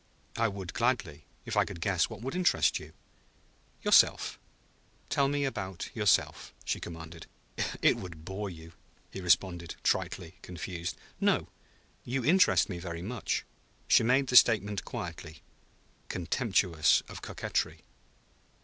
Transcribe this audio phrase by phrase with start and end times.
[0.35, 2.93] "I would, gladly, if I could guess what would interest you."
[3.83, 4.39] "Yourself.
[5.09, 7.27] Tell me about yourself," she commanded.
[7.83, 8.73] "It would bore you,"
[9.11, 10.97] he responded tritely, confused.
[11.19, 11.49] "No;
[12.03, 13.45] you interest me very much."
[13.87, 15.43] She made the statement quietly,
[16.09, 17.81] contemptuous of coquetry.